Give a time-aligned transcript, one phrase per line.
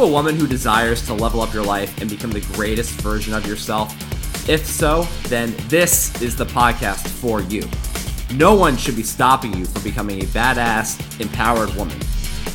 [0.00, 3.46] A woman who desires to level up your life and become the greatest version of
[3.46, 3.94] yourself?
[4.48, 7.68] If so, then this is the podcast for you.
[8.34, 11.98] No one should be stopping you from becoming a badass, empowered woman.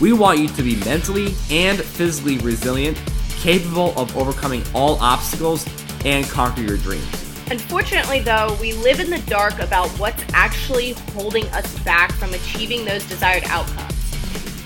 [0.02, 3.00] We want you to be mentally and physically resilient,
[3.38, 5.68] capable of overcoming all obstacles,
[6.04, 7.06] and conquer your dreams.
[7.52, 12.86] Unfortunately, though, we live in the dark about what's actually holding us back from achieving
[12.86, 13.95] those desired outcomes.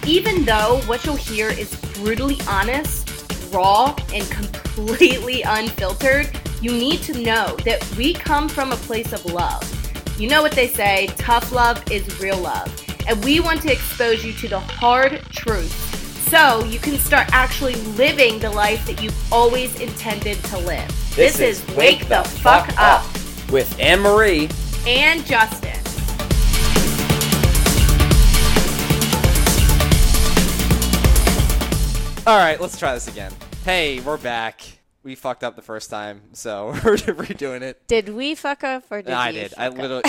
[0.10, 3.08] Even though what you'll hear is brutally honest,
[3.54, 6.28] raw, and completely unfiltered,
[6.64, 9.62] you need to know that we come from a place of love.
[10.20, 12.76] You know what they say tough love is real love.
[13.08, 15.72] And we want to expose you to the hard truth
[16.28, 20.88] so you can start actually living the life that you've always intended to live.
[21.16, 23.04] This, this is Wake the Fuck Up
[23.52, 24.52] with AnnMarie
[24.88, 25.69] and Justin.
[32.30, 33.34] All right, let's try this again.
[33.66, 34.62] Hey, we're back.
[35.02, 37.88] We fucked up the first time, so we're redoing it.
[37.88, 39.52] Did we fuck up or did no, I did.
[39.58, 40.04] I literally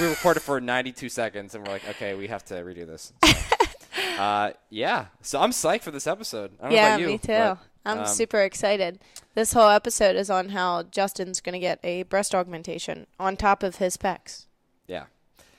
[0.00, 3.12] we recorded for 92 seconds, and we're like, okay, we have to redo this.
[3.22, 6.52] So, uh, yeah, so I'm psyched for this episode.
[6.60, 7.26] I don't yeah, you, me too.
[7.26, 8.98] But, I'm um, super excited.
[9.34, 13.62] This whole episode is on how Justin's going to get a breast augmentation on top
[13.62, 14.46] of his pecs.
[14.86, 15.04] Yeah.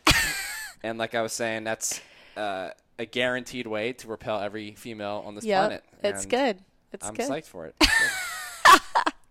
[0.84, 2.02] and like I was saying, that's
[2.36, 5.84] uh, a guaranteed way to repel every female on this yep, planet.
[6.04, 6.60] It's good.
[6.92, 7.30] It's I'm good.
[7.30, 7.76] psyched for it.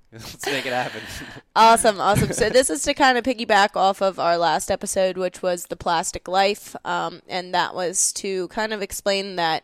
[0.13, 1.03] Let's make it happen.
[1.57, 2.33] awesome, awesome.
[2.33, 5.77] So this is to kind of piggyback off of our last episode, which was the
[5.77, 9.63] plastic life, um, and that was to kind of explain that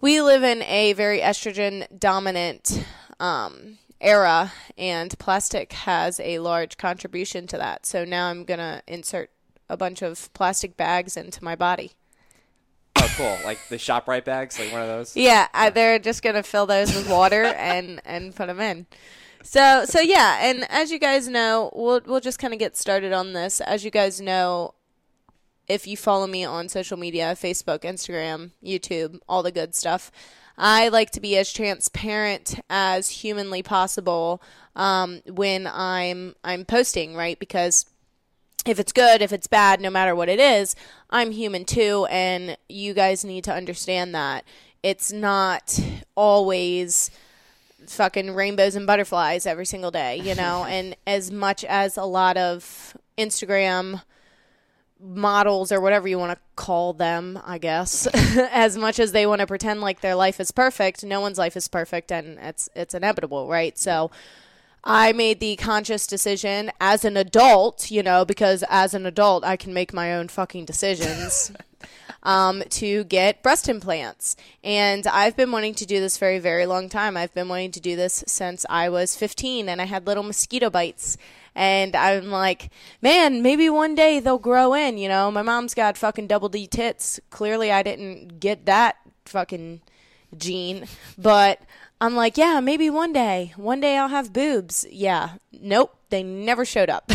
[0.00, 2.84] we live in a very estrogen dominant
[3.18, 7.86] um, era, and plastic has a large contribution to that.
[7.86, 9.30] So now I'm gonna insert
[9.68, 11.92] a bunch of plastic bags into my body.
[13.18, 13.36] Cool!
[13.44, 15.16] Like the Shoprite bags, like one of those.
[15.16, 15.46] Yeah, yeah.
[15.52, 18.86] I, they're just gonna fill those with water and and put them in.
[19.42, 23.12] So so yeah, and as you guys know, we'll we'll just kind of get started
[23.12, 23.60] on this.
[23.60, 24.74] As you guys know,
[25.66, 30.12] if you follow me on social media, Facebook, Instagram, YouTube, all the good stuff,
[30.56, 34.40] I like to be as transparent as humanly possible
[34.76, 37.36] um, when I'm I'm posting, right?
[37.36, 37.84] Because
[38.68, 40.76] if it's good, if it's bad, no matter what it is,
[41.10, 44.44] I'm human too, and you guys need to understand that
[44.82, 45.78] it's not
[46.14, 47.10] always
[47.86, 50.64] fucking rainbows and butterflies every single day, you know.
[50.68, 54.02] and as much as a lot of Instagram
[55.00, 59.40] models or whatever you want to call them, I guess, as much as they want
[59.40, 62.94] to pretend like their life is perfect, no one's life is perfect, and it's it's
[62.94, 63.78] inevitable, right?
[63.78, 64.10] So
[64.84, 69.56] I made the conscious decision as an adult, you know, because as an adult, I
[69.56, 71.52] can make my own fucking decisions.
[72.22, 74.36] um, to get breast implants.
[74.62, 77.16] And I've been wanting to do this for a very long time.
[77.16, 80.70] I've been wanting to do this since I was 15 and I had little mosquito
[80.70, 81.16] bites.
[81.54, 82.70] And I'm like,
[83.02, 84.98] man, maybe one day they'll grow in.
[84.98, 87.18] You know, my mom's got fucking double D tits.
[87.30, 89.80] Clearly, I didn't get that fucking
[90.36, 90.86] gene.
[91.16, 91.60] But
[92.00, 93.52] I'm like, yeah, maybe one day.
[93.56, 94.86] One day I'll have boobs.
[94.90, 95.30] Yeah.
[95.52, 95.96] Nope.
[96.10, 97.10] They never showed up.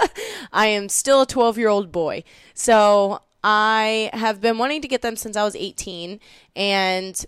[0.52, 2.22] I am still a 12 year old boy.
[2.54, 6.20] So I have been wanting to get them since I was 18.
[6.54, 7.26] And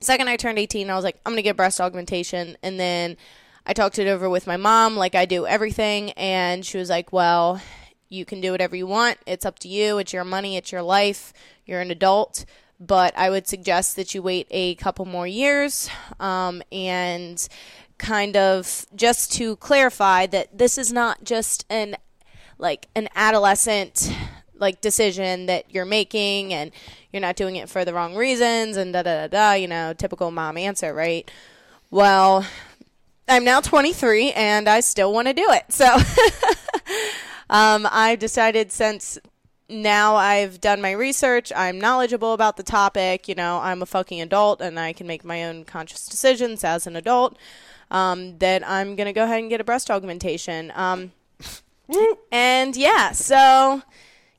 [0.00, 2.56] second I turned 18, I was like, I'm going to get breast augmentation.
[2.62, 3.16] And then
[3.66, 6.12] I talked it over with my mom, like I do everything.
[6.12, 7.60] And she was like, well,
[8.08, 9.18] you can do whatever you want.
[9.26, 9.98] It's up to you.
[9.98, 10.56] It's your money.
[10.56, 11.32] It's your life.
[11.64, 12.44] You're an adult
[12.86, 15.88] but I would suggest that you wait a couple more years
[16.18, 17.48] um, and
[17.96, 21.96] kind of just to clarify that this is not just an
[22.58, 24.12] like an adolescent
[24.56, 26.72] like decision that you're making and
[27.12, 29.92] you're not doing it for the wrong reasons and da da da da you know
[29.92, 31.30] typical mom answer right?
[31.90, 32.44] Well
[33.28, 35.86] i'm now 23 and i still want to do it so
[37.50, 39.16] um, i decided since
[39.68, 44.20] now I've done my research, I'm knowledgeable about the topic, you know, I'm a fucking
[44.20, 47.38] adult and I can make my own conscious decisions as an adult,
[47.90, 50.72] um, that I'm going to go ahead and get a breast augmentation.
[50.74, 51.12] Um,
[52.32, 53.82] and yeah, so,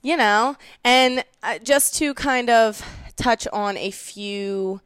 [0.02, 2.86] you know, and uh, just to kind of
[3.16, 4.82] touch on a few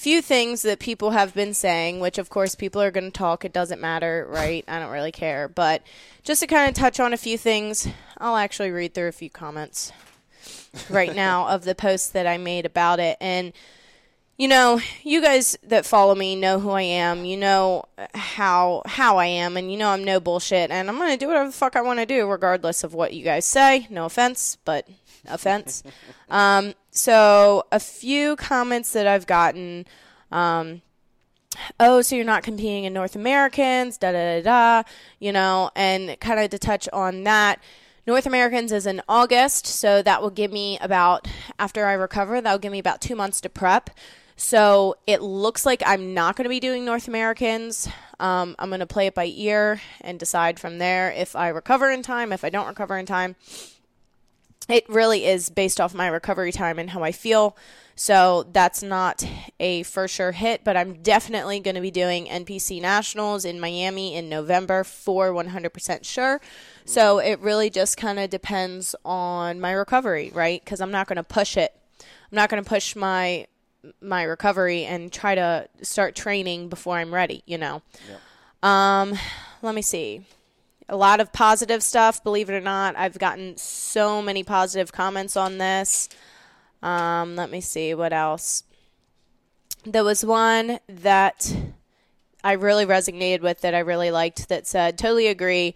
[0.00, 3.44] few things that people have been saying, which of course people are going to talk.
[3.44, 4.64] It doesn't matter, right?
[4.66, 5.46] I don't really care.
[5.46, 5.82] But
[6.22, 7.86] just to kind of touch on a few things,
[8.16, 9.92] I'll actually read through a few comments
[10.88, 13.18] right now of the posts that I made about it.
[13.20, 13.52] And,
[14.40, 17.26] you know, you guys that follow me know who I am.
[17.26, 17.84] You know
[18.14, 20.70] how how I am, and you know I'm no bullshit.
[20.70, 23.22] And I'm gonna do whatever the fuck I want to do, regardless of what you
[23.22, 23.86] guys say.
[23.90, 24.88] No offense, but
[25.28, 25.82] offense.
[26.30, 29.84] um, so a few comments that I've gotten.
[30.32, 30.80] Um,
[31.78, 34.88] oh, so you're not competing in North Americans, da da da da,
[35.18, 37.60] you know, and kind of to touch on that.
[38.06, 41.28] North Americans is in August, so that will give me about,
[41.58, 43.90] after I recover, that will give me about two months to prep.
[44.40, 47.86] So it looks like I'm not going to be doing North Americans.
[48.18, 51.90] Um, I'm going to play it by ear and decide from there if I recover
[51.90, 53.36] in time, if I don't recover in time.
[54.66, 57.54] It really is based off my recovery time and how I feel.
[57.96, 59.22] So that's not
[59.58, 64.14] a for sure hit, but I'm definitely going to be doing NPC Nationals in Miami
[64.14, 66.40] in November for 100% sure.
[66.86, 70.64] So it really just kind of depends on my recovery, right?
[70.64, 71.74] Because I'm not going to push it.
[72.00, 73.46] I'm not going to push my
[74.00, 77.82] my recovery and try to start training before I'm ready, you know.
[78.62, 79.14] Um,
[79.62, 80.26] let me see.
[80.88, 82.96] A lot of positive stuff, believe it or not.
[82.96, 86.08] I've gotten so many positive comments on this.
[86.82, 88.64] Um, let me see what else.
[89.84, 91.54] There was one that
[92.42, 95.74] I really resonated with that I really liked that said, totally agree.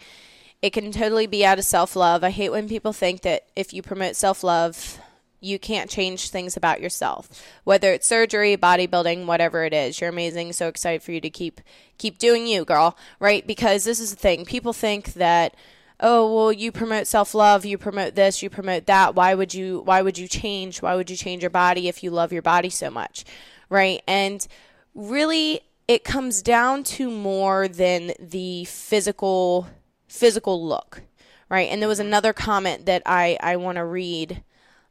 [0.62, 2.24] It can totally be out of self love.
[2.24, 4.98] I hate when people think that if you promote self love,
[5.44, 7.28] you can't change things about yourself.
[7.64, 10.00] Whether it's surgery, bodybuilding, whatever it is.
[10.00, 10.52] You're amazing.
[10.52, 11.60] So excited for you to keep
[11.98, 12.96] keep doing you, girl.
[13.20, 13.46] Right?
[13.46, 14.44] Because this is the thing.
[14.44, 15.54] People think that
[16.00, 20.02] oh well you promote self-love you promote this you promote that why would you why
[20.02, 22.90] would you change why would you change your body if you love your body so
[22.90, 23.24] much
[23.68, 24.46] right and
[24.94, 29.68] really it comes down to more than the physical
[30.08, 31.02] physical look
[31.48, 34.42] right and there was another comment that i i want to read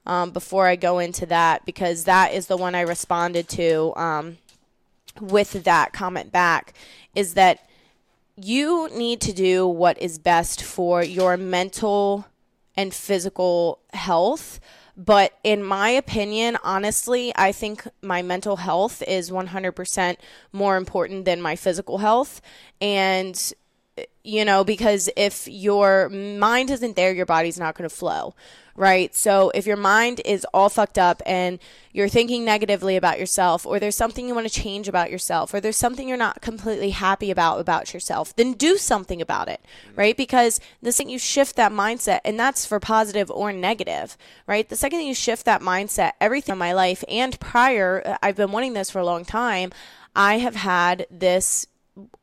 [0.05, 4.37] um, before i go into that because that is the one i responded to um,
[5.19, 6.73] with that comment back
[7.15, 7.59] is that
[8.35, 12.25] you need to do what is best for your mental
[12.75, 14.59] and physical health.
[14.95, 20.17] But in my opinion, honestly, I think my mental health is 100%
[20.51, 22.41] more important than my physical health.
[22.79, 23.53] And,
[24.23, 28.33] you know, because if your mind isn't there, your body's not going to flow
[28.75, 29.13] right?
[29.15, 31.59] So if your mind is all fucked up and
[31.91, 35.59] you're thinking negatively about yourself, or there's something you want to change about yourself, or
[35.59, 39.61] there's something you're not completely happy about about yourself, then do something about it,
[39.95, 40.17] right?
[40.17, 44.17] Because the second you shift that mindset, and that's for positive or negative,
[44.47, 44.67] right?
[44.67, 48.51] The second you shift that mindset, everything in my life and prior, uh, I've been
[48.51, 49.71] wanting this for a long time.
[50.15, 51.67] I have had this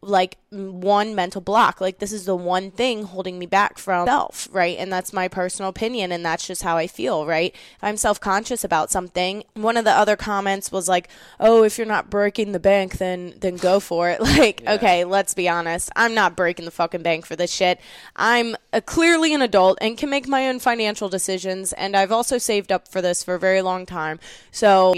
[0.03, 1.81] like one mental block.
[1.81, 4.77] Like this is the one thing holding me back from self right?
[4.79, 7.55] And that's my personal opinion and that's just how i feel right?
[7.55, 9.45] If i'm self-conscious about something.
[9.55, 11.09] One of the other comments was like
[11.39, 14.21] oh if you're not breaking the bank then then go for it.
[14.41, 14.75] Like yeah.
[14.75, 15.91] okay let's be honest.
[15.95, 17.81] I'm not breaking the fucking bank for this shit.
[18.17, 22.39] I'm a, clearly an adult and can make my own financial decisions and i've also
[22.39, 24.19] saved up for this for a very long time.
[24.51, 24.95] So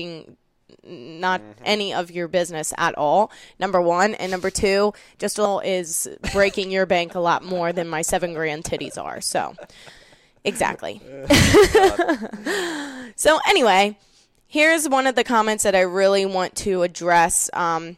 [0.84, 1.62] not mm-hmm.
[1.64, 3.30] any of your business at all.
[3.58, 8.02] Number one, and number two, just is breaking your bank a lot more than my
[8.02, 9.20] seven grand titties are.
[9.20, 9.54] So,
[10.44, 11.00] exactly.
[13.16, 13.98] so anyway,
[14.46, 17.96] here's one of the comments that I really want to address, um,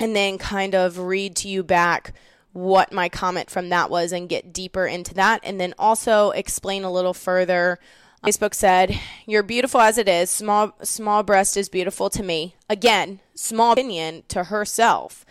[0.00, 2.14] and then kind of read to you back
[2.52, 6.84] what my comment from that was and get deeper into that, and then also explain
[6.84, 7.78] a little further
[8.24, 10.30] Facebook said, "You're beautiful as it is.
[10.30, 15.24] Small small breast is beautiful to me." Again, small opinion to herself.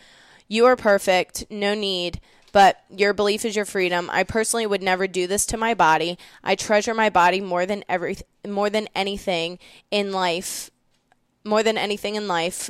[0.48, 1.46] You are perfect.
[1.50, 2.22] No need.
[2.53, 4.10] But your belief is your freedom.
[4.12, 6.17] I personally would never do this to my body.
[6.44, 8.17] I treasure my body more than every
[8.48, 9.60] more than anything
[9.91, 10.72] in life
[11.47, 12.69] more than anything in life,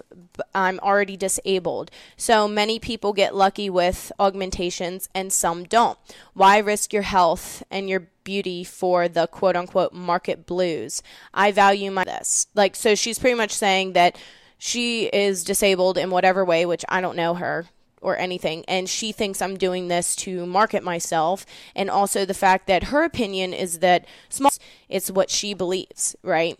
[0.53, 1.91] I'm already disabled.
[2.15, 5.97] So many people get lucky with augmentations and some don't.
[6.33, 11.01] Why risk your health and your beauty for the quote unquote market blues?
[11.33, 12.47] I value my this.
[12.53, 14.17] Like so she's pretty much saying that
[14.57, 17.65] she is disabled in whatever way, which I don't know her
[18.01, 22.67] or anything and she thinks I'm doing this to market myself and also the fact
[22.67, 24.51] that her opinion is that small
[24.87, 26.59] it's what she believes, right?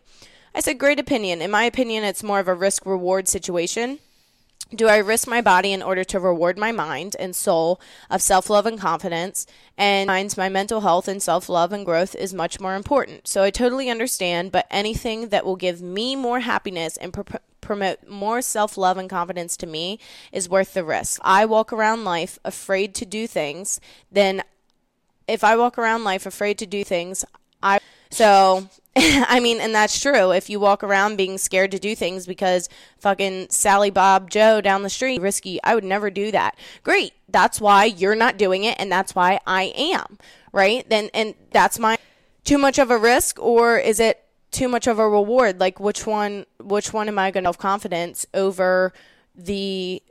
[0.57, 1.39] I said, great opinion.
[1.43, 3.99] In my opinion, it's more of a risk reward situation.
[4.73, 8.49] Do I risk my body in order to reward my mind and soul of self
[8.49, 9.45] love and confidence?
[9.77, 13.27] And finds my mental health and self love and growth is much more important.
[13.27, 18.07] So I totally understand, but anything that will give me more happiness and pr- promote
[18.07, 19.99] more self love and confidence to me
[20.31, 21.21] is worth the risk.
[21.23, 23.79] I walk around life afraid to do things,
[24.11, 24.41] then
[25.27, 27.23] if I walk around life afraid to do things,
[27.61, 28.69] I so
[29.27, 30.31] I mean, and that's true.
[30.31, 34.81] If you walk around being scared to do things because fucking Sally Bob Joe down
[34.81, 36.57] the street risky, I would never do that.
[36.83, 37.13] Great.
[37.29, 40.17] That's why you're not doing it and that's why I am.
[40.51, 40.89] Right?
[40.89, 41.97] Then and that's my
[42.43, 45.59] too much of a risk or is it too much of a reward?
[45.59, 48.93] Like which one which one am I going to have confidence over
[49.35, 50.01] the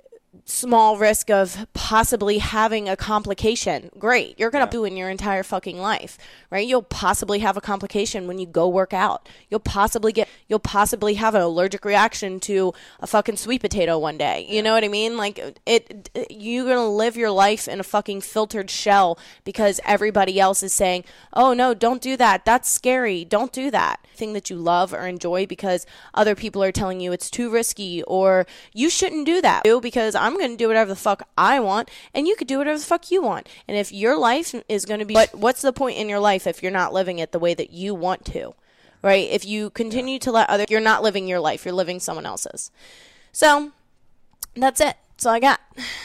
[0.45, 3.91] small risk of possibly having a complication.
[3.99, 4.39] Great.
[4.39, 6.19] You're going to do in your entire fucking life,
[6.51, 6.67] right?
[6.67, 9.29] You'll possibly have a complication when you go work out.
[9.49, 14.19] You'll possibly get you'll possibly have an allergic reaction to a fucking sweet potato one
[14.19, 14.47] day.
[14.49, 15.17] You know what I mean?
[15.17, 19.81] Like it, it you're going to live your life in a fucking filtered shell because
[19.85, 22.45] everybody else is saying, "Oh no, don't do that.
[22.45, 23.25] That's scary.
[23.25, 27.13] Don't do that." Thing that you love or enjoy because other people are telling you
[27.13, 30.97] it's too risky or you shouldn't do that because I'm going to do whatever the
[30.97, 33.49] fuck I want and you could do whatever the fuck you want.
[33.69, 36.47] And if your life is going to be but what's the point in your life
[36.47, 38.55] if you're not living it the way that you want to?
[39.03, 39.29] Right?
[39.31, 42.71] If you continue to let other you're not living your life, you're living someone else's.
[43.31, 43.73] So,
[44.55, 44.97] that's it.
[45.11, 45.61] That's all I got.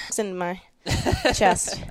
[0.08, 0.62] It's in my
[1.34, 1.82] chest.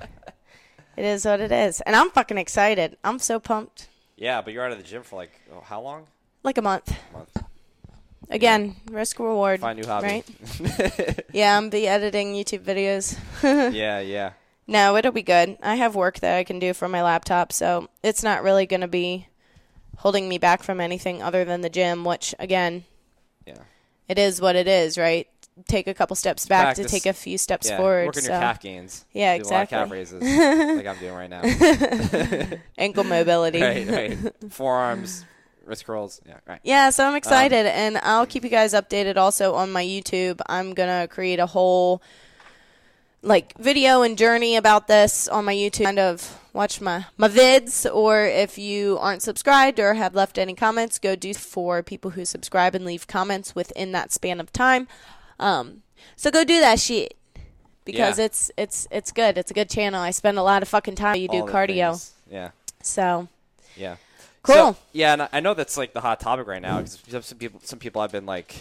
[0.97, 1.81] It is what it is.
[1.81, 2.97] And I'm fucking excited.
[3.03, 3.87] I'm so pumped.
[4.15, 6.05] Yeah, but you're out of the gym for like oh, how long?
[6.43, 6.95] Like a month.
[7.13, 7.40] A month.
[8.31, 9.59] Again, risk reward.
[9.59, 10.07] Find new hobby.
[10.07, 11.19] Right?
[11.33, 13.17] yeah, I'm be editing YouTube videos.
[13.73, 14.31] yeah, yeah.
[14.67, 15.57] No, it'll be good.
[15.61, 18.81] I have work that I can do from my laptop, so it's not really going
[18.81, 19.27] to be
[19.97, 22.85] holding me back from anything other than the gym, which again,
[23.45, 23.57] Yeah.
[24.07, 25.27] it is what it is, right?
[25.67, 27.77] Take a couple steps back to take a few steps Yeah.
[27.77, 28.05] forward.
[28.07, 28.31] Work on so.
[28.31, 29.03] your calf gains.
[29.11, 29.97] Yeah, Do a lot of calf exactly.
[30.21, 32.57] raises, like I'm doing right now.
[32.77, 33.61] Ankle mobility.
[33.61, 34.17] right, right.
[34.53, 35.25] Forearms,
[35.71, 36.21] wrist curls.
[36.27, 36.59] Yeah, right.
[36.63, 40.39] Yeah, so I'm excited, and I'll keep you guys updated also on my YouTube.
[40.47, 42.01] I'm gonna create a whole
[43.23, 45.85] like video and journey about this on my YouTube.
[45.85, 50.53] Kind of watch my my vids, or if you aren't subscribed or have left any
[50.53, 54.87] comments, go do for people who subscribe and leave comments within that span of time.
[55.39, 55.83] Um,
[56.15, 57.15] so go do that shit
[57.85, 58.25] because Yeah.
[58.25, 59.37] it's it's it's good.
[59.37, 60.01] It's a good channel.
[60.01, 61.15] I spend a lot of fucking time.
[61.15, 62.11] You do All cardio.
[62.29, 62.51] Yeah,
[62.81, 63.27] so
[63.77, 63.95] yeah.
[64.43, 64.55] Cool.
[64.55, 67.59] So, yeah, and I- know that's like the hot topic right now because some people,
[67.63, 68.55] some people have been like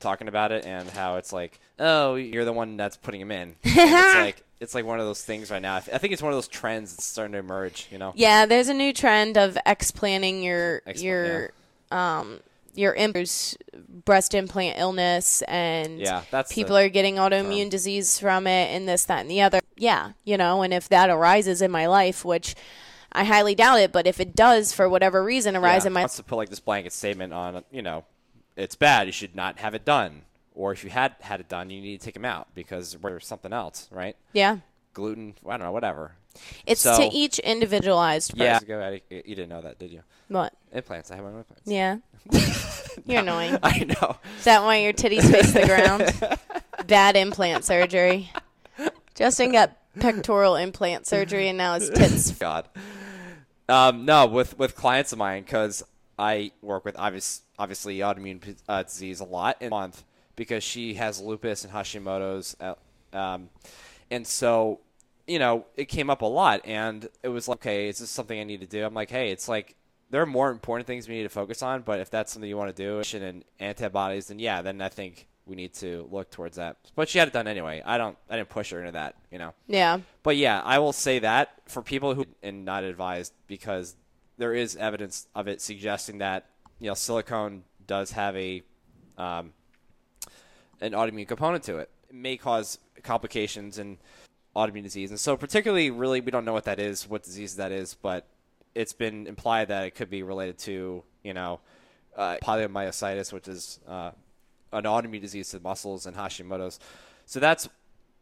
[0.00, 3.56] talking about it and how it's like, oh, you're the one that's putting him in.
[3.64, 5.76] It's like it's like one of those things right now.
[5.76, 7.88] I, think it's one of those trends that's starting to emerge.
[7.90, 8.12] You know.
[8.16, 11.50] Yeah, there's a new trend of explanting your Expl- your
[11.90, 12.40] um
[12.74, 13.16] your imp-
[14.04, 19.04] breast implant illness and Yeah, that's people are getting autoimmune disease from it and this
[19.04, 19.60] that and the other.
[19.76, 22.54] Yeah, you know, and if that arises in my life, which
[23.12, 26.00] I highly doubt it, but if it does for whatever reason arise yeah, in my
[26.02, 28.04] wants to put like this blanket statement on, you know,
[28.56, 29.06] it's bad.
[29.06, 30.22] You should not have it done.
[30.54, 33.26] Or if you had had it done, you need to take them out because there's
[33.26, 34.16] something else, right?
[34.32, 34.58] yeah,
[34.94, 36.12] Gluten, I don't know, whatever.
[36.66, 38.44] it's So- to each individualized person.
[38.46, 38.60] Yeah.
[38.66, 39.02] Go ahead.
[39.10, 40.02] You didn't know that, did you?
[40.28, 40.54] What?
[40.72, 41.10] Implants.
[41.10, 41.62] I have my own implants.
[41.66, 41.98] Yeah.
[43.06, 43.58] You're annoying.
[43.62, 44.16] I know.
[44.38, 46.38] Is that why your titties face the ground?
[46.86, 48.30] Bad implant surgery.
[49.16, 52.30] Justin got pectoral implant surgery and now his tits.
[52.38, 52.68] God.
[53.68, 55.82] Um, no, with with clients of mine because
[56.18, 60.04] I work with obvious obviously autoimmune uh, disease a lot in a month
[60.36, 62.74] because she has lupus and Hashimoto's, uh,
[63.16, 63.48] um,
[64.10, 64.80] and so
[65.26, 68.38] you know it came up a lot, and it was like, okay, is this something
[68.38, 68.84] I need to do?
[68.84, 69.74] I'm like, hey, it's like
[70.10, 72.56] there are more important things we need to focus on, but if that's something you
[72.56, 76.56] want to do, and antibodies, then yeah, then I think we need to look towards
[76.56, 76.76] that.
[76.94, 77.82] But she had it done anyway.
[77.84, 79.54] I don't, I didn't push her into that, you know.
[79.68, 80.00] Yeah.
[80.22, 83.96] But yeah, I will say that for people who and not advised because
[84.38, 86.46] there is evidence of it suggesting that
[86.78, 88.62] you know silicone does have a
[89.16, 89.52] um,
[90.80, 91.90] an autoimmune component to it.
[92.10, 93.98] It may cause complications and
[94.54, 97.72] autoimmune disease, and so particularly, really, we don't know what that is, what disease that
[97.72, 98.26] is, but
[98.74, 101.60] it's been implied that it could be related to you know
[102.16, 104.10] uh, polymyositis, which is uh,
[104.72, 106.78] an autoimmune disease to the muscles, and Hashimoto's.
[107.24, 107.68] So that's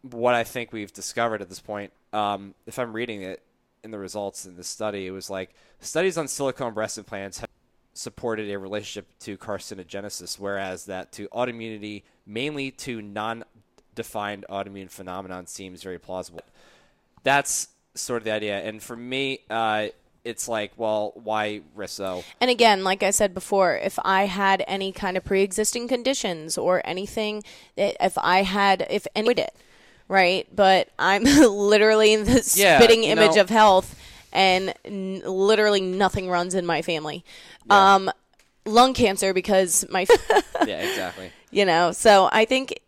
[0.02, 1.92] what I think we've discovered at this point.
[2.12, 3.42] Um, if I'm reading it
[3.82, 7.48] in the results in this study, it was like studies on silicone breast implants have
[7.92, 15.82] supported a relationship to carcinogenesis, whereas that to autoimmunity, mainly to non-defined autoimmune phenomenon, seems
[15.82, 16.42] very plausible.
[17.22, 18.58] That's sort of the idea.
[18.60, 19.88] And for me, uh,
[20.25, 22.25] it's like, well, why risk Risso?
[22.40, 26.81] And again, like I said before, if I had any kind of pre-existing conditions or
[26.85, 27.43] anything,
[27.76, 29.50] if I had, if any did,
[30.09, 30.47] right?
[30.54, 33.99] But I'm literally the Yeah, spitting image know- of health,
[34.33, 37.25] and n- literally nothing runs in my family.
[37.66, 37.95] Yeah.
[37.95, 38.11] Um,
[38.66, 40.07] lung cancer because my,
[40.66, 41.31] yeah, exactly.
[41.50, 41.93] you know.
[41.93, 42.81] So I think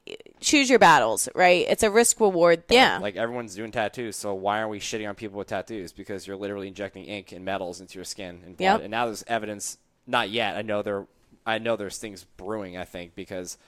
[0.47, 1.67] choose your battles, right?
[1.69, 2.69] It's a risk reward.
[2.69, 2.79] Thing.
[2.79, 2.99] Yeah.
[2.99, 5.93] Like everyone's doing tattoos, so why aren't we shitting on people with tattoos?
[5.93, 8.75] Because you're literally injecting ink and metals into your skin and blood.
[8.77, 8.81] Yep.
[8.83, 9.77] And now there's evidence.
[10.07, 10.57] Not yet.
[10.57, 11.07] I know there.
[11.45, 12.77] I know there's things brewing.
[12.77, 13.59] I think because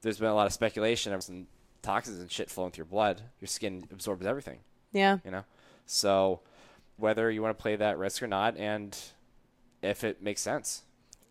[0.00, 1.46] there's been a lot of speculation of some
[1.82, 3.20] toxins and shit flowing through your blood.
[3.40, 4.58] Your skin absorbs everything.
[4.92, 5.18] yeah.
[5.24, 5.44] You know.
[5.86, 6.40] So
[6.96, 8.98] whether you want to play that risk or not, and
[9.82, 10.82] if it makes sense.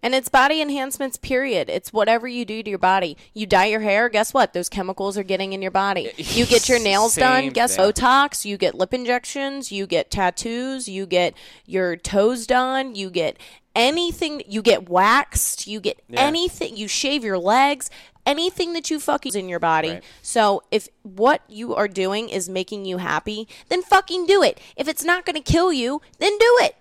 [0.04, 1.70] And it's body enhancements, period.
[1.70, 3.18] It's whatever you do to your body.
[3.34, 4.52] You dye your hair, guess what?
[4.52, 6.12] Those chemicals are getting in your body.
[6.34, 7.86] You get your nails done, guess thing.
[7.86, 13.38] Botox, you get lip injections, you get tattoos, you get your toes done, you get
[13.76, 17.92] anything, you get waxed, you get anything, you shave your legs,
[18.26, 19.90] anything that you fucking in your body.
[19.90, 20.04] Right.
[20.22, 24.60] So if what you are doing is making you happy, then fucking do it.
[24.76, 26.76] If it's not going to kill you, then do it.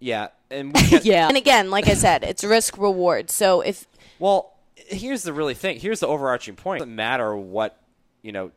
[0.00, 3.30] Yeah, and we can't- And again, like I said, it's risk reward.
[3.30, 3.86] So if
[4.18, 5.78] Well, here's the really thing.
[5.80, 6.78] Here's the overarching point.
[6.78, 7.80] It doesn't matter what
[8.22, 8.50] you know,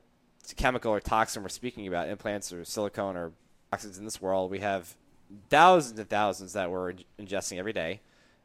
[0.57, 3.31] chemical or toxin we're speaking about, implants or silicone or
[3.71, 4.51] toxins in this world.
[4.51, 4.95] We have
[5.49, 8.01] thousands and thousands that we're ingesting every day.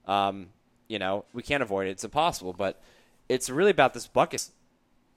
[0.06, 0.48] Um,
[0.88, 1.92] you know, we can't avoid it.
[1.92, 2.52] It's impossible.
[2.52, 2.80] But
[3.28, 4.48] it's really about this bucket,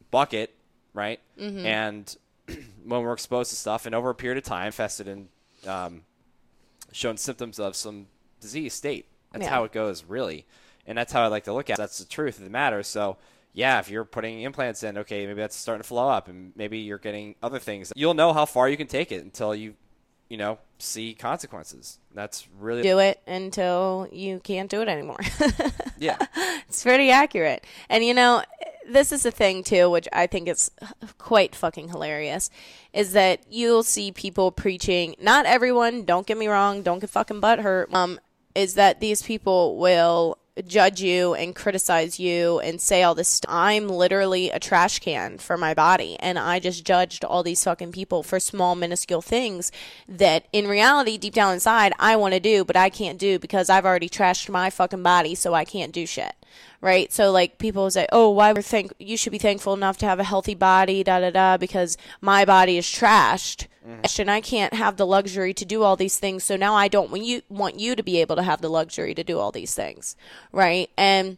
[0.09, 0.55] bucket,
[0.93, 1.19] right?
[1.39, 1.65] Mm-hmm.
[1.65, 2.17] And
[2.85, 5.27] when we're exposed to stuff, and over a period of time, infested and
[5.67, 6.01] um,
[6.91, 8.07] shown symptoms of some
[8.39, 9.05] disease state.
[9.31, 9.49] That's Yeah.
[9.51, 10.45] how it goes, really.
[10.87, 11.77] And that's how I like to look at it.
[11.77, 12.81] That's the truth of the matter.
[12.83, 13.17] So,
[13.53, 16.79] yeah, if you're putting implants in, okay, maybe that's starting to flow up, and maybe
[16.79, 17.93] you're getting other things.
[17.95, 19.75] You'll know how far you can take it until you,
[20.29, 21.99] you know, see consequences.
[22.13, 25.19] That's really do it until you can't do it anymore.
[25.99, 26.17] yeah.
[26.67, 27.65] it's pretty accurate.
[27.89, 28.43] And you know,
[28.87, 30.71] this is the thing too, which I think is
[31.17, 32.49] quite fucking hilarious,
[32.93, 35.15] is that you'll see people preaching.
[35.21, 36.05] Not everyone.
[36.05, 36.81] Don't get me wrong.
[36.81, 37.93] Don't get fucking butt hurt.
[37.93, 38.19] Um,
[38.55, 40.37] is that these people will
[40.67, 43.53] judge you and criticize you and say all this stuff.
[43.53, 47.91] I'm literally a trash can for my body and I just judged all these fucking
[47.91, 49.71] people for small minuscule things
[50.07, 53.69] that in reality deep down inside I want to do but I can't do because
[53.69, 56.33] I've already trashed my fucking body so I can't do shit.
[56.81, 57.11] Right?
[57.11, 60.19] So like people say, "Oh, why we're thank you should be thankful enough to have
[60.19, 64.21] a healthy body, da da da because my body is trashed." Mm-hmm.
[64.21, 66.43] And I can't have the luxury to do all these things.
[66.43, 69.13] So now I don't want you want you to be able to have the luxury
[69.15, 70.15] to do all these things.
[70.51, 70.89] Right?
[70.97, 71.37] And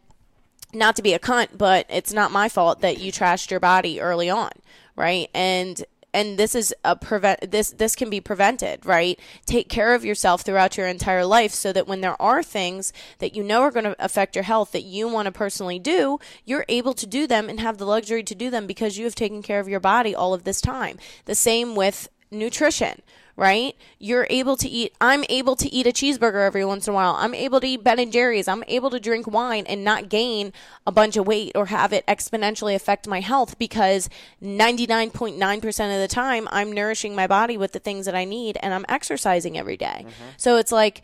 [0.72, 4.00] not to be a cunt, but it's not my fault that you trashed your body
[4.00, 4.50] early on,
[4.96, 5.28] right?
[5.34, 5.84] And
[6.14, 9.18] and this is a prevent this this can be prevented, right?
[9.46, 13.34] Take care of yourself throughout your entire life so that when there are things that
[13.34, 16.66] you know are going to affect your health that you want to personally do, you're
[16.68, 19.42] able to do them and have the luxury to do them because you have taken
[19.42, 20.98] care of your body all of this time.
[21.24, 23.02] The same with nutrition,
[23.36, 23.74] right?
[23.98, 27.14] You're able to eat, I'm able to eat a cheeseburger every once in a while.
[27.18, 28.48] I'm able to eat Ben and Jerry's.
[28.48, 30.52] I'm able to drink wine and not gain
[30.86, 34.08] a bunch of weight or have it exponentially affect my health because
[34.42, 38.74] 99.9% of the time I'm nourishing my body with the things that I need and
[38.74, 40.04] I'm exercising every day.
[40.06, 40.24] Mm-hmm.
[40.36, 41.02] So it's like,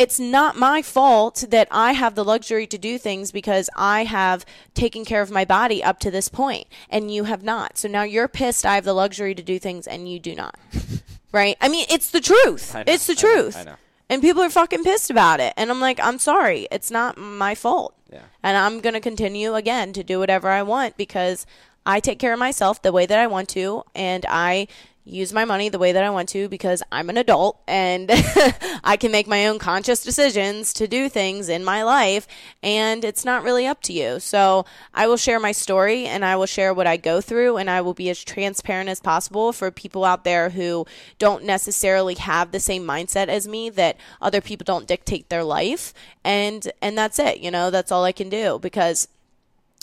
[0.00, 4.46] it's not my fault that I have the luxury to do things because I have
[4.72, 7.76] taken care of my body up to this point and you have not.
[7.76, 10.58] So now you're pissed I have the luxury to do things and you do not.
[11.32, 11.54] right?
[11.60, 12.72] I mean, it's the truth.
[12.72, 13.56] Know, it's the I know, truth.
[13.58, 13.74] I know.
[14.08, 15.52] And people are fucking pissed about it.
[15.58, 16.66] And I'm like, I'm sorry.
[16.72, 17.94] It's not my fault.
[18.10, 18.22] Yeah.
[18.42, 21.44] And I'm going to continue again to do whatever I want because
[21.84, 24.66] I take care of myself the way that I want to and I
[25.10, 28.10] use my money the way that I want to because I'm an adult and
[28.84, 32.26] I can make my own conscious decisions to do things in my life
[32.62, 34.20] and it's not really up to you.
[34.20, 37.68] So I will share my story and I will share what I go through and
[37.68, 40.86] I will be as transparent as possible for people out there who
[41.18, 45.92] don't necessarily have the same mindset as me that other people don't dictate their life
[46.24, 47.40] and and that's it.
[47.40, 49.08] You know, that's all I can do because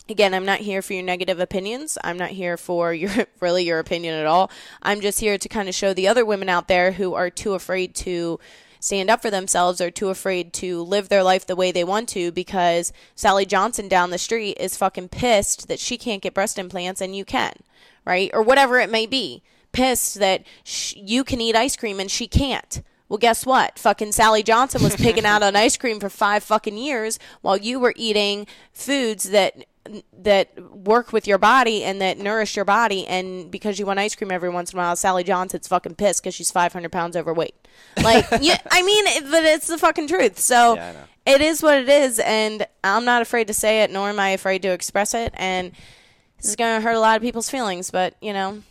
[0.09, 1.97] again i'm not here for your negative opinions.
[2.03, 4.51] I'm not here for your really your opinion at all.
[4.81, 7.53] I'm just here to kind of show the other women out there who are too
[7.53, 8.39] afraid to
[8.79, 12.07] stand up for themselves or too afraid to live their life the way they want
[12.09, 16.59] to because sally johnson down the street is fucking pissed that she can't get breast
[16.59, 17.53] implants and you can
[18.07, 18.31] right?
[18.33, 19.43] Or whatever it may be.
[19.73, 22.81] Pissed that sh- you can eat ice cream and she can't.
[23.09, 23.77] Well, guess what?
[23.77, 27.79] Fucking Sally Johnson was pigging out on ice cream for five fucking years while you
[27.79, 29.65] were eating foods that
[30.19, 33.05] that work with your body and that nourish your body.
[33.07, 36.21] And because you want ice cream every once in a while, Sally Johnson's fucking pissed
[36.23, 37.55] because she's 500 pounds overweight.
[38.01, 40.39] Like, yeah, I mean, it- but it's the fucking truth.
[40.39, 40.93] So Yeah,
[41.25, 42.19] it is what it is.
[42.19, 45.33] And I'm not afraid to say it, nor am I afraid to express it.
[45.35, 45.71] And
[46.37, 48.63] this is going to hurt a lot of people's feelings, but, you know.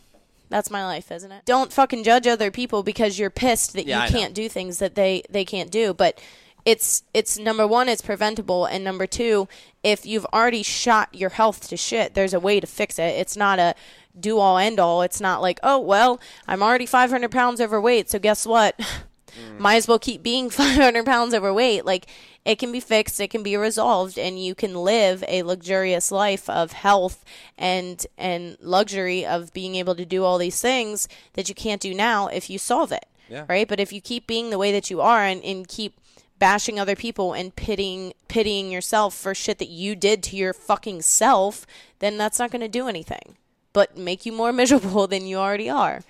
[0.49, 1.43] That's my life, isn't it?
[1.43, 4.17] Don't fucking judge other people because you're pissed that Yeah, you know.
[4.17, 5.93] can't do things that they they can't do.
[5.93, 6.21] But
[6.67, 9.47] it's it's number one, it's preventable, and number two,
[9.83, 13.15] if you've already shot your health to shit, there's a way to fix it.
[13.15, 13.73] It's not a
[14.19, 15.01] do all end all.
[15.01, 18.77] It's not like oh well, I'm already 500 pounds overweight, so guess what?
[19.37, 19.59] Mm.
[19.59, 21.85] Might as well keep being 500 pounds overweight.
[21.85, 22.07] Like
[22.43, 26.49] it can be fixed, it can be resolved, and you can live a luxurious life
[26.49, 27.23] of health
[27.55, 31.93] and and luxury of being able to do all these things that you can't do
[31.93, 33.05] now if you solve it.
[33.29, 33.45] Yeah.
[33.47, 33.67] Right?
[33.67, 35.99] But if you keep being the way that you are and, and keep
[36.39, 41.01] bashing other people and pitying pitying yourself for shit that you did to your fucking
[41.01, 41.65] self,
[41.99, 43.37] then that's not going to do anything
[43.77, 46.01] but make you more miserable than you already are.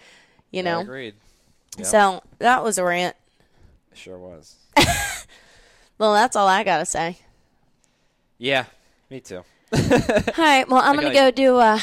[0.52, 0.80] You know.
[0.80, 1.16] Agreed.
[1.78, 1.86] Yep.
[1.86, 3.16] So that was a rant.
[3.94, 4.56] Sure was.
[6.00, 7.18] Well, that's all I gotta say.
[8.38, 8.66] Yeah,
[9.10, 9.38] me too.
[9.74, 9.80] All
[10.38, 10.70] right.
[10.70, 11.80] Well, I'm gonna go do uh,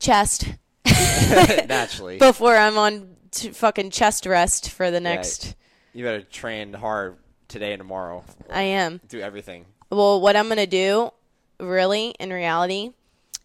[0.00, 0.48] chest
[0.84, 2.18] Naturally.
[2.18, 5.54] before I'm on t- fucking chest rest for the next.
[5.92, 7.18] You better train hard
[7.52, 8.24] today and tomorrow.
[8.50, 9.00] I am.
[9.08, 9.66] Do everything.
[9.90, 11.10] Well, what I'm gonna do,
[11.60, 12.90] really, in reality,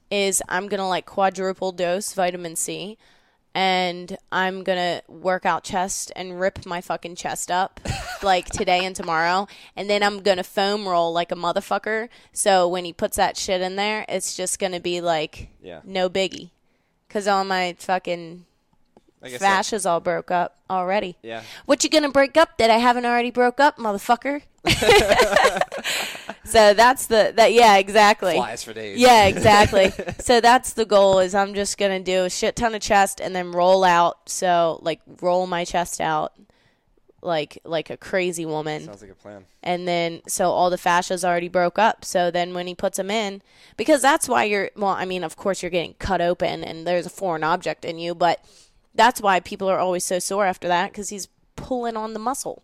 [0.10, 2.98] is I'm gonna like quadruple dose vitamin C,
[3.54, 7.80] and I'm gonna work out chest and rip my fucking chest up,
[8.24, 12.08] like today and tomorrow, and then I'm gonna foam roll like a motherfucker.
[12.32, 15.82] So when he puts that shit in there, it's just gonna be like Yeah.
[15.84, 16.52] no biggie,
[17.10, 18.46] cause all my fucking
[19.22, 21.18] I guess all broke up already.
[21.24, 21.44] yeah.
[21.66, 24.42] What you gonna break up that I haven't already broke up, motherfucker?
[26.44, 28.36] so that's the that yeah exactly.
[28.36, 29.00] Flies for days.
[29.00, 29.92] Yeah, exactly.
[30.20, 33.36] so that's the goal is I'm just gonna do a shit ton of chest and
[33.36, 34.30] then roll out.
[34.30, 36.34] So like roll my chest out
[37.22, 39.46] like like a crazy woman Sounds like a plan.
[39.64, 43.10] and then so all the fascias already broke up so then when he puts them
[43.10, 43.42] in
[43.76, 47.08] because that's why you're well i mean of course you're getting cut open and there's
[47.08, 48.40] a foreign object in you but
[48.98, 52.64] that's why people are always so sore after that because he's pulling on the muscle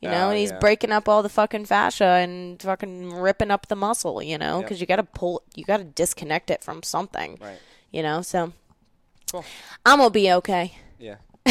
[0.00, 0.58] you know Oh, and he's yeah.
[0.58, 4.64] breaking up all the fucking fascia and fucking ripping up the muscle you know Yep.
[4.66, 7.58] because you gotta pull you gotta disconnect it from something Right.
[7.92, 8.52] you know so
[9.32, 9.44] Cool.
[9.86, 11.16] i'm gonna be okay Yeah.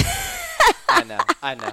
[0.89, 1.19] I know.
[1.41, 1.71] I know.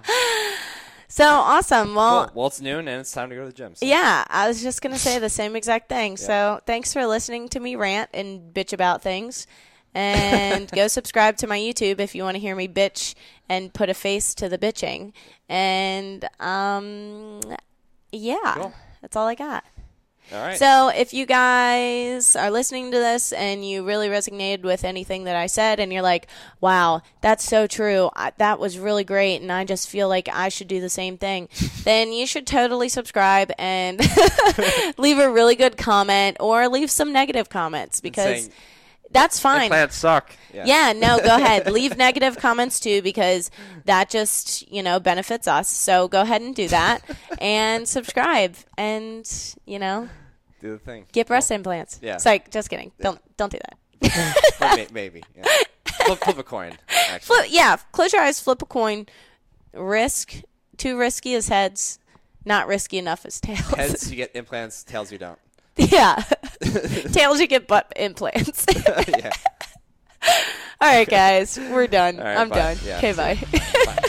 [1.08, 2.32] so awesome well Cool.
[2.34, 3.74] Well, it's noon and it's time to go to the gym.
[3.74, 6.16] so- Yeah, I was just going to say the same exact thing.
[6.16, 9.46] So thanks for listening to me rant and bitch about things.
[9.94, 13.14] And go subscribe to my YouTube if you want to hear me bitch
[13.48, 15.12] and put a face to the bitching.
[15.48, 17.40] And um,
[18.12, 18.72] yeah, Cool.
[19.02, 19.64] that's all I got.
[20.32, 20.56] All right.
[20.56, 25.34] So if you guys are listening to this and you really resonated with anything that
[25.34, 26.28] I said and you're like,
[26.60, 28.10] wow, that's so true.
[28.14, 29.42] I, that was really great.
[29.42, 31.48] And I just feel like I should do the same thing.
[31.82, 33.98] then you should totally subscribe and
[34.98, 38.52] leave a really good comment or leave some negative comments because saying,
[39.10, 39.68] that's fine.
[39.68, 40.30] Plants suck.
[40.54, 40.64] Yeah.
[40.66, 41.70] Yeah, no, go ahead.
[41.70, 43.50] Leave negative comments too because
[43.84, 45.68] that just, you know, benefits us.
[45.68, 47.00] So go ahead and do that
[47.40, 49.28] and subscribe and,
[49.66, 50.08] you know,
[50.60, 51.06] Do the thing.
[51.12, 51.98] get breast implants.
[52.02, 52.14] Yeah.
[52.14, 52.92] It's like just kidding.
[53.00, 54.88] Don't don't do that.
[54.92, 55.22] Maybe.
[55.36, 55.44] Yeah.
[56.06, 56.72] Flip, flip a coin.
[56.88, 57.18] Actually.
[57.36, 59.06] Flip, yeah, close your eyes, flip a coin.
[59.72, 60.42] Risk
[60.76, 61.98] too risky as heads,
[62.44, 63.60] not risky enough as tails.
[63.60, 65.38] Heads you get implants, tails you don't.
[65.80, 66.22] Yeah.
[67.12, 68.66] tails you get butt implants.
[69.08, 69.32] yeah.
[70.80, 72.16] All right, guys, we're done.
[72.16, 72.74] Right, I'm bye.
[72.74, 72.76] done.
[72.98, 73.16] Okay, ya.
[73.16, 73.38] bye.
[73.84, 74.04] Bye.